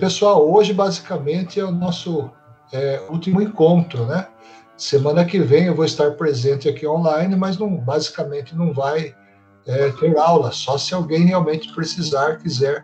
pessoal, 0.00 0.50
hoje 0.50 0.72
basicamente 0.72 1.60
é 1.60 1.64
o 1.64 1.70
nosso 1.70 2.30
é, 2.72 3.02
último 3.10 3.42
encontro, 3.42 4.06
né? 4.06 4.26
Semana 4.74 5.26
que 5.26 5.38
vem 5.38 5.66
eu 5.66 5.74
vou 5.74 5.84
estar 5.84 6.12
presente 6.12 6.66
aqui 6.66 6.86
online, 6.86 7.36
mas 7.36 7.58
não, 7.58 7.76
basicamente 7.76 8.56
não 8.56 8.72
vai 8.72 9.14
é, 9.66 9.90
ter 9.90 10.16
aula, 10.16 10.52
só 10.52 10.78
se 10.78 10.94
alguém 10.94 11.26
realmente 11.26 11.70
precisar, 11.74 12.38
quiser 12.38 12.82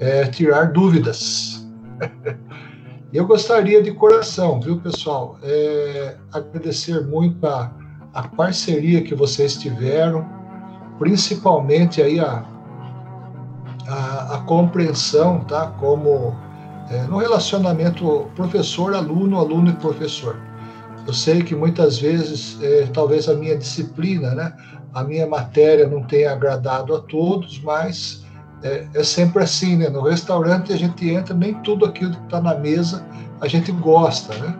é, 0.00 0.24
tirar 0.24 0.72
dúvidas. 0.72 1.64
eu 3.14 3.24
gostaria 3.24 3.80
de 3.80 3.92
coração, 3.92 4.60
viu, 4.60 4.80
pessoal, 4.80 5.38
é, 5.44 6.16
agradecer 6.32 7.06
muito 7.06 7.46
a, 7.46 7.72
a 8.12 8.26
parceria 8.26 9.00
que 9.00 9.14
vocês 9.14 9.56
tiveram, 9.56 10.28
principalmente 10.98 12.02
aí 12.02 12.18
a, 12.18 12.44
a, 13.86 14.34
a 14.34 14.38
compreensão, 14.40 15.38
tá? 15.44 15.68
Como 15.78 16.47
é, 16.90 17.02
no 17.02 17.18
relacionamento 17.18 18.30
professor-aluno, 18.34 19.38
aluno 19.38 19.70
e 19.70 19.74
professor. 19.74 20.36
Eu 21.06 21.12
sei 21.12 21.42
que 21.42 21.54
muitas 21.54 21.98
vezes, 21.98 22.58
é, 22.62 22.86
talvez 22.92 23.28
a 23.28 23.34
minha 23.34 23.56
disciplina, 23.56 24.34
né, 24.34 24.52
a 24.94 25.04
minha 25.04 25.26
matéria 25.26 25.86
não 25.86 26.02
tenha 26.02 26.32
agradado 26.32 26.94
a 26.94 27.00
todos, 27.00 27.60
mas 27.62 28.24
é, 28.62 28.86
é 28.94 29.04
sempre 29.04 29.42
assim, 29.42 29.76
né? 29.76 29.88
No 29.88 30.02
restaurante 30.02 30.72
a 30.72 30.76
gente 30.76 31.08
entra, 31.08 31.34
nem 31.34 31.54
tudo 31.62 31.84
aquilo 31.84 32.12
que 32.12 32.24
está 32.24 32.40
na 32.40 32.54
mesa 32.54 33.06
a 33.40 33.46
gente 33.46 33.70
gosta, 33.70 34.34
né? 34.34 34.54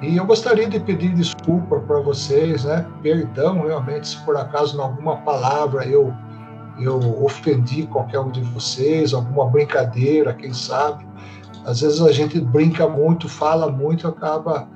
E 0.00 0.16
eu 0.16 0.24
gostaria 0.24 0.68
de 0.68 0.78
pedir 0.78 1.12
desculpa 1.14 1.80
para 1.80 2.00
vocês, 2.00 2.64
né? 2.64 2.86
Perdão 3.02 3.66
realmente 3.66 4.08
se 4.08 4.16
por 4.18 4.36
acaso 4.36 4.76
em 4.76 4.80
alguma 4.80 5.16
palavra 5.18 5.84
eu 5.84 6.14
eu 6.78 7.24
ofendi 7.24 7.88
qualquer 7.88 8.20
um 8.20 8.30
de 8.30 8.40
vocês, 8.40 9.12
alguma 9.12 9.46
brincadeira, 9.46 10.32
quem 10.32 10.52
sabe. 10.52 11.04
Às 11.68 11.82
vezes 11.82 12.00
a 12.00 12.10
gente 12.10 12.40
brinca 12.40 12.88
muito, 12.88 13.28
fala 13.28 13.70
muito, 13.70 14.08
acaba 14.08 14.66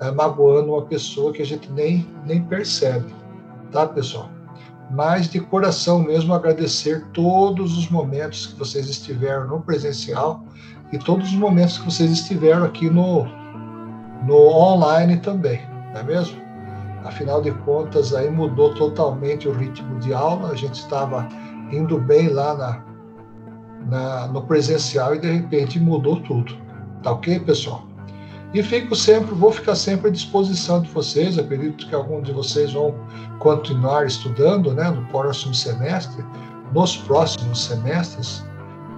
é, 0.00 0.10
magoando 0.10 0.72
uma 0.72 0.82
pessoa 0.82 1.32
que 1.32 1.40
a 1.40 1.46
gente 1.46 1.70
nem, 1.70 2.04
nem 2.26 2.42
percebe, 2.42 3.14
tá, 3.70 3.86
pessoal? 3.86 4.28
Mas 4.90 5.30
de 5.30 5.38
coração 5.38 6.02
mesmo 6.02 6.34
agradecer 6.34 7.06
todos 7.12 7.78
os 7.78 7.88
momentos 7.88 8.46
que 8.46 8.58
vocês 8.58 8.88
estiveram 8.88 9.46
no 9.46 9.60
presencial 9.60 10.42
e 10.92 10.98
todos 10.98 11.28
os 11.28 11.38
momentos 11.38 11.78
que 11.78 11.84
vocês 11.84 12.10
estiveram 12.10 12.64
aqui 12.64 12.90
no, 12.90 13.26
no 14.26 14.48
online 14.48 15.18
também, 15.18 15.60
não 15.94 16.00
é 16.00 16.02
mesmo? 16.02 16.36
Afinal 17.04 17.40
de 17.40 17.52
contas, 17.52 18.12
aí 18.12 18.28
mudou 18.28 18.74
totalmente 18.74 19.46
o 19.46 19.52
ritmo 19.52 20.00
de 20.00 20.12
aula, 20.12 20.50
a 20.50 20.56
gente 20.56 20.80
estava 20.80 21.28
indo 21.70 21.96
bem 22.00 22.28
lá 22.28 22.56
na, 22.56 22.89
na, 23.88 24.26
no 24.28 24.42
presencial 24.42 25.14
e 25.14 25.18
de 25.18 25.30
repente 25.30 25.78
mudou 25.78 26.20
tudo. 26.20 26.56
Tá 27.02 27.12
ok, 27.12 27.40
pessoal? 27.40 27.84
E 28.52 28.62
fico 28.62 28.96
sempre, 28.96 29.32
vou 29.32 29.52
ficar 29.52 29.76
sempre 29.76 30.08
à 30.08 30.10
disposição 30.10 30.82
de 30.82 30.90
vocês. 30.90 31.38
Acredito 31.38 31.86
que 31.86 31.94
alguns 31.94 32.24
de 32.24 32.32
vocês 32.32 32.72
vão 32.72 32.94
continuar 33.38 34.06
estudando, 34.06 34.74
né, 34.74 34.90
no 34.90 35.06
próximo 35.06 35.54
semestre, 35.54 36.24
nos 36.72 36.96
próximos 36.96 37.64
semestres, 37.64 38.44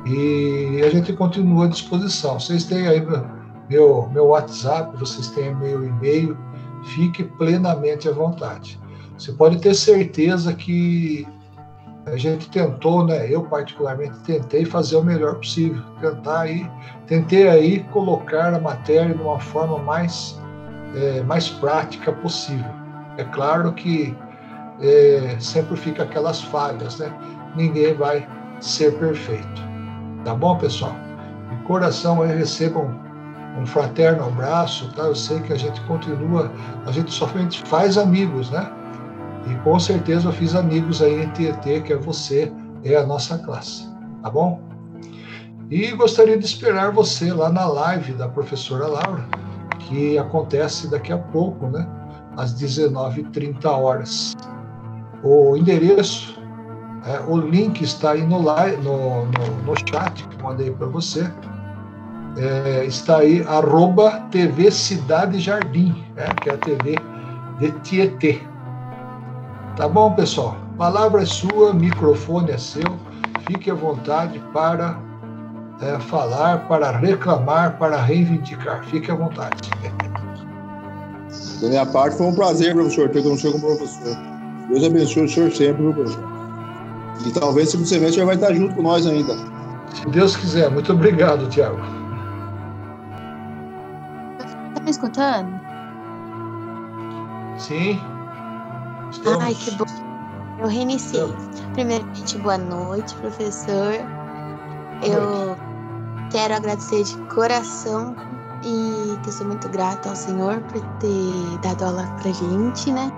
e 0.07 0.83
a 0.85 0.91
gente 0.91 1.13
continua 1.13 1.67
à 1.67 1.69
disposição. 1.69 2.41
Vocês 2.41 2.65
têm 2.65 2.89
aí 2.89 3.07
meu, 3.69 4.09
meu 4.13 4.27
WhatsApp, 4.29 4.97
vocês 4.99 5.29
têm 5.29 5.55
meu 5.55 5.85
e-mail, 5.85 6.37
fique 6.95 7.23
plenamente 7.23 8.09
à 8.09 8.13
vontade. 8.13 8.81
Você 9.17 9.33
pode 9.33 9.59
ter 9.59 9.75
certeza 9.75 10.53
que 10.55 11.27
a 12.07 12.17
gente 12.17 12.51
tentou, 12.51 13.07
né? 13.07 13.33
Eu 13.33 13.43
particularmente 13.45 14.19
tentei 14.21 14.65
fazer 14.65 14.97
o 14.97 15.05
melhor 15.05 15.37
possível, 15.37 15.83
tentar 16.01 16.41
aí, 16.41 16.69
tentei 17.07 17.49
aí 17.49 17.81
colocar 17.93 18.53
a 18.53 18.61
matéria 18.61 19.15
de 19.15 19.23
uma 19.23 19.39
forma 19.39 19.79
mais 19.79 20.41
é, 20.95 21.23
mais 21.23 21.49
prática 21.49 22.13
possível. 22.13 22.71
É 23.17 23.25
claro 23.25 23.73
que 23.73 24.17
é, 24.81 25.37
sempre 25.39 25.77
fica 25.77 26.03
aquelas 26.03 26.41
falhas, 26.43 26.99
né? 26.99 27.13
Ninguém 27.55 27.95
vai 27.95 28.27
ser 28.61 28.93
perfeito. 28.99 29.63
Tá 30.25 30.35
bom, 30.35 30.57
pessoal? 30.57 30.95
De 31.51 31.57
coração 31.65 32.23
aí 32.23 32.37
recebam 32.37 33.01
um 33.59 33.67
fraterno 33.67 34.25
abraço, 34.25 34.91
tá? 34.95 35.03
Eu 35.03 35.15
sei 35.15 35.41
que 35.41 35.53
a 35.53 35.57
gente 35.57 35.81
continua, 35.83 36.51
a 36.87 36.91
gente 36.91 37.13
somente 37.13 37.63
faz 37.67 37.99
amigos, 37.99 38.51
né? 38.51 38.71
E 39.51 39.55
com 39.57 39.79
certeza 39.79 40.29
eu 40.29 40.33
fiz 40.33 40.55
amigos 40.55 41.03
aí 41.03 41.25
em 41.25 41.29
Tietê, 41.31 41.81
que 41.81 41.93
é 41.93 41.97
você, 41.97 42.53
é 42.85 42.97
a 42.97 43.07
nossa 43.07 43.39
classe, 43.39 43.89
tá 44.23 44.31
bom? 44.31 44.61
E 45.71 45.91
gostaria 45.93 46.39
de 46.39 46.45
esperar 46.45 46.93
você 46.93 47.33
lá 47.33 47.49
na 47.49 47.65
live 47.65 48.13
da 48.13 48.29
professora 48.29 48.87
Laura, 48.87 49.25
que 49.79 50.19
acontece 50.19 50.89
daqui 50.91 51.13
a 51.13 51.19
pouco, 51.19 51.67
né? 51.67 51.89
Às 52.37 52.55
19h30 52.55 53.65
horas. 53.67 54.37
O 55.25 55.57
endereço, 55.57 56.39
é, 57.07 57.21
o 57.27 57.39
link 57.39 57.81
está 57.83 58.13
aí 58.13 58.23
no, 58.23 58.43
live, 58.43 58.77
no, 58.83 59.25
no, 59.25 59.63
no 59.65 59.75
chat 59.89 60.29
que 60.29 60.43
mandei 60.43 60.71
para 60.71 60.87
você. 60.89 61.31
É, 62.37 62.85
está 62.85 63.19
aí, 63.19 63.43
arroba 63.47 64.21
TV 64.31 64.71
Cidade 64.71 65.39
Jardim, 65.41 66.05
é, 66.17 66.33
que 66.35 66.51
é 66.51 66.55
a 66.55 66.59
TV 66.59 66.97
de 67.59 67.71
Tietê. 67.81 68.52
Tá 69.77 69.89
bom, 69.89 70.13
pessoal? 70.13 70.57
Palavra 70.77 71.23
é 71.23 71.27
sua, 71.27 71.73
microfone 71.73 72.51
é 72.51 72.59
seu. 72.59 72.99
Fique 73.47 73.71
à 73.71 73.75
vontade 73.75 74.39
para 74.53 74.99
é, 75.81 75.99
falar, 75.99 76.69
para 76.69 76.91
reclamar, 76.91 77.79
para 77.79 77.97
reivindicar. 77.97 78.85
Fique 78.85 79.11
à 79.11 79.15
vontade. 79.15 79.71
Da 81.63 81.69
minha 81.69 81.87
parte, 81.87 82.17
foi 82.17 82.27
um 82.27 82.35
prazer, 82.35 82.75
professor, 82.75 83.09
ter 83.09 83.23
com 83.23 83.33
o 83.33 83.39
senhor 83.39 83.53
como 83.53 83.77
professor. 83.77 84.17
Deus 84.69 84.85
abençoe 84.85 85.25
o 85.25 85.29
senhor 85.29 85.51
sempre, 85.53 85.81
viu, 85.81 85.95
professor? 85.95 86.25
E 87.25 87.31
talvez 87.31 87.71
segundo 87.71 87.87
semestre 87.87 88.19
já 88.19 88.25
vai 88.25 88.35
estar 88.35 88.53
junto 88.53 88.75
com 88.75 88.83
nós 88.83 89.07
ainda. 89.07 89.35
Se 89.95 90.09
Deus 90.11 90.37
quiser. 90.37 90.71
Muito 90.71 90.93
obrigado, 90.93 91.49
Tiago. 91.49 91.79
Tá 94.75 94.83
me 94.83 94.91
escutando? 94.91 95.61
Sim. 97.59 98.01
Estamos. 99.13 99.45
Ai, 99.45 99.55
que 99.55 99.71
bom. 99.73 99.85
Eu 100.59 100.69
reiniciei. 100.69 101.33
Primeiramente, 101.75 102.39
boa 102.39 102.59
noite, 102.59 103.15
professor. 103.17 103.95
Eu 105.03 105.57
quero 106.31 106.55
agradecer 106.55 107.05
de 107.05 107.17
coração 107.35 108.17
e 108.65 109.19
que 109.23 109.31
sou 109.31 109.47
muito 109.47 109.69
grata 109.69 110.09
ao 110.09 110.17
Senhor 110.17 110.61
por 110.63 110.81
ter 110.99 111.59
dado 111.63 111.85
aula 111.85 112.07
pra 112.23 112.33
gente, 112.33 112.91
né? 112.91 113.13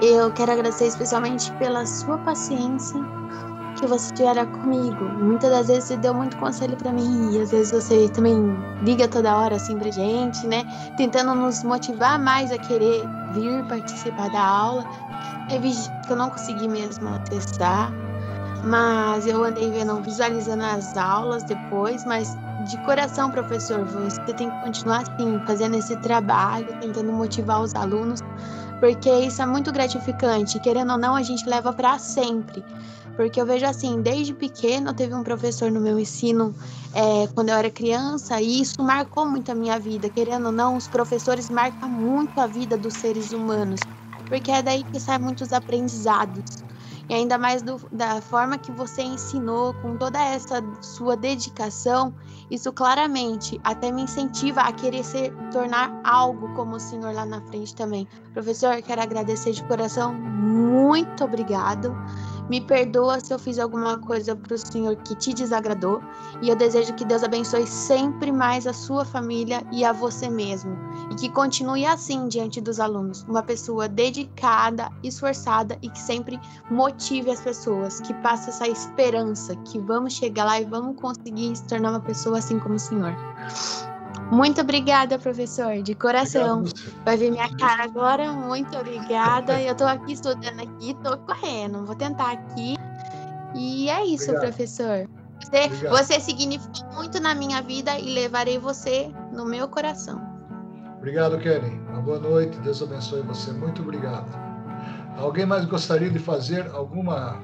Eu 0.00 0.30
quero 0.32 0.52
agradecer 0.52 0.86
especialmente 0.86 1.50
pela 1.52 1.84
sua 1.86 2.16
paciência 2.18 3.00
que 3.80 3.86
você 3.86 4.12
tiver 4.12 4.46
comigo. 4.46 5.04
Muitas 5.18 5.50
das 5.50 5.66
vezes 5.68 5.84
você 5.84 5.96
deu 5.96 6.12
muito 6.12 6.36
conselho 6.36 6.76
para 6.76 6.92
mim 6.92 7.32
e 7.32 7.40
às 7.40 7.50
vezes 7.50 7.72
você 7.72 8.08
também 8.10 8.36
liga 8.82 9.08
toda 9.08 9.36
hora 9.36 9.56
assim 9.56 9.78
pra 9.78 9.90
gente, 9.90 10.46
né? 10.46 10.64
Tentando 10.96 11.34
nos 11.34 11.64
motivar 11.64 12.18
mais 12.18 12.52
a 12.52 12.58
querer 12.58 13.02
vir 13.32 13.64
participar 13.66 14.28
da 14.30 14.42
aula. 14.42 14.84
Teve 15.48 15.72
que 16.06 16.12
eu 16.12 16.16
não 16.16 16.30
consegui 16.30 16.68
mesmo 16.68 17.08
acessar, 17.08 17.90
mas 18.64 19.26
eu 19.26 19.42
andei 19.42 19.70
vendo, 19.70 20.00
visualizando 20.02 20.62
as 20.62 20.96
aulas 20.96 21.42
depois, 21.42 22.04
mas 22.04 22.36
de 22.68 22.76
coração, 22.84 23.30
professor, 23.30 23.84
você 23.84 24.20
tem 24.34 24.50
que 24.50 24.60
continuar 24.60 25.02
assim, 25.02 25.40
fazendo 25.46 25.76
esse 25.76 25.96
trabalho, 25.96 26.66
tentando 26.80 27.10
motivar 27.10 27.62
os 27.62 27.74
alunos, 27.74 28.20
porque 28.80 29.10
isso 29.10 29.42
é 29.42 29.46
muito 29.46 29.70
gratificante. 29.70 30.58
Querendo 30.58 30.92
ou 30.92 30.98
não, 30.98 31.14
a 31.14 31.22
gente 31.22 31.48
leva 31.48 31.72
para 31.72 31.98
sempre. 31.98 32.64
Porque 33.14 33.40
eu 33.40 33.44
vejo 33.44 33.66
assim, 33.66 34.00
desde 34.00 34.32
pequeno 34.32 34.94
teve 34.94 35.14
um 35.14 35.22
professor 35.22 35.70
no 35.70 35.80
meu 35.80 35.98
ensino 35.98 36.54
é, 36.94 37.26
quando 37.34 37.50
eu 37.50 37.56
era 37.56 37.70
criança 37.70 38.40
e 38.40 38.60
isso 38.62 38.82
marcou 38.82 39.26
muito 39.28 39.52
a 39.52 39.54
minha 39.54 39.78
vida. 39.78 40.08
Querendo 40.08 40.46
ou 40.46 40.52
não, 40.52 40.76
os 40.76 40.88
professores 40.88 41.50
marcam 41.50 41.88
muito 41.90 42.38
a 42.38 42.46
vida 42.46 42.78
dos 42.78 42.94
seres 42.94 43.32
humanos, 43.32 43.80
porque 44.26 44.50
é 44.50 44.62
daí 44.62 44.84
que 44.84 44.98
saem 44.98 45.20
muitos 45.20 45.52
aprendizados. 45.52 46.59
E 47.10 47.12
ainda 47.12 47.36
mais 47.36 47.60
do, 47.60 47.76
da 47.90 48.20
forma 48.20 48.56
que 48.56 48.70
você 48.70 49.02
ensinou, 49.02 49.74
com 49.82 49.96
toda 49.96 50.16
essa 50.24 50.62
sua 50.80 51.16
dedicação, 51.16 52.14
isso 52.48 52.72
claramente 52.72 53.60
até 53.64 53.90
me 53.90 54.02
incentiva 54.02 54.60
a 54.60 54.72
querer 54.72 55.02
se 55.02 55.28
tornar 55.50 56.00
algo 56.04 56.54
como 56.54 56.76
o 56.76 56.80
senhor 56.80 57.12
lá 57.12 57.26
na 57.26 57.40
frente 57.40 57.74
também. 57.74 58.06
Professor, 58.32 58.80
quero 58.80 59.02
agradecer 59.02 59.50
de 59.50 59.64
coração, 59.64 60.14
muito 60.14 61.24
obrigado 61.24 61.92
Me 62.50 62.60
perdoa 62.60 63.20
se 63.20 63.32
eu 63.32 63.38
fiz 63.38 63.60
alguma 63.60 63.96
coisa 63.98 64.34
para 64.34 64.56
o 64.56 64.58
Senhor 64.58 64.96
que 64.96 65.14
te 65.14 65.32
desagradou. 65.32 66.02
E 66.42 66.48
eu 66.48 66.56
desejo 66.56 66.92
que 66.94 67.04
Deus 67.04 67.22
abençoe 67.22 67.64
sempre 67.64 68.32
mais 68.32 68.66
a 68.66 68.72
sua 68.72 69.04
família 69.04 69.62
e 69.70 69.84
a 69.84 69.92
você 69.92 70.28
mesmo. 70.28 70.76
E 71.12 71.14
que 71.14 71.28
continue 71.28 71.86
assim 71.86 72.26
diante 72.26 72.60
dos 72.60 72.80
alunos. 72.80 73.22
Uma 73.28 73.44
pessoa 73.44 73.88
dedicada, 73.88 74.90
esforçada 75.04 75.78
e 75.80 75.88
que 75.88 76.00
sempre 76.00 76.40
motive 76.68 77.30
as 77.30 77.40
pessoas. 77.40 78.00
Que 78.00 78.12
passe 78.14 78.50
essa 78.50 78.66
esperança 78.66 79.54
que 79.54 79.78
vamos 79.78 80.14
chegar 80.14 80.44
lá 80.44 80.60
e 80.60 80.64
vamos 80.64 81.00
conseguir 81.00 81.54
se 81.54 81.64
tornar 81.68 81.90
uma 81.90 82.00
pessoa 82.00 82.38
assim 82.38 82.58
como 82.58 82.74
o 82.74 82.80
Senhor. 82.80 83.14
Muito 84.30 84.60
obrigada, 84.60 85.18
professor, 85.18 85.82
de 85.82 85.94
coração. 85.94 86.62
Vai 87.04 87.16
ver 87.16 87.30
minha 87.32 87.48
cara 87.56 87.82
agora. 87.84 88.32
Muito 88.32 88.76
obrigada. 88.78 89.60
Eu 89.60 89.72
estou 89.72 89.88
aqui 89.88 90.12
estudando 90.12 90.60
aqui, 90.60 90.92
estou 90.92 91.18
correndo. 91.18 91.84
Vou 91.84 91.96
tentar 91.96 92.32
aqui. 92.32 92.76
E 93.54 93.90
é 93.90 94.04
isso, 94.04 94.30
Obrigado. 94.30 94.42
professor. 94.42 95.08
Você, 95.42 95.68
você 95.88 96.20
significa 96.20 96.86
muito 96.94 97.20
na 97.20 97.34
minha 97.34 97.60
vida 97.60 97.98
e 97.98 98.14
levarei 98.14 98.58
você 98.58 99.12
no 99.32 99.44
meu 99.44 99.66
coração. 99.68 100.20
Obrigado, 100.98 101.38
Kenny. 101.38 101.80
Uma 101.88 102.00
boa 102.00 102.18
noite. 102.20 102.56
Deus 102.60 102.80
abençoe 102.82 103.22
você. 103.22 103.50
Muito 103.52 103.82
obrigado. 103.82 104.30
Alguém 105.18 105.44
mais 105.44 105.64
gostaria 105.64 106.10
de 106.10 106.18
fazer 106.18 106.70
alguma, 106.72 107.42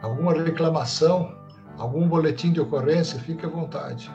alguma 0.00 0.32
reclamação, 0.32 1.36
algum 1.76 2.08
boletim 2.08 2.52
de 2.52 2.60
ocorrência? 2.60 3.18
Fique 3.20 3.44
à 3.44 3.48
vontade. 3.48 4.10